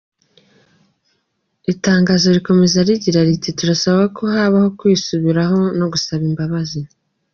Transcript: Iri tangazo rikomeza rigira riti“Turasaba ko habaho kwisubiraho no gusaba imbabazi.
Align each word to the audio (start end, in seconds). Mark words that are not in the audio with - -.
Iri 1.67 1.79
tangazo 1.85 2.25
rikomeza 2.35 2.77
rigira 2.87 3.19
riti“Turasaba 3.29 4.03
ko 4.17 4.23
habaho 4.33 4.67
kwisubiraho 4.79 5.59
no 5.79 5.85
gusaba 5.93 6.23
imbabazi. 6.31 6.79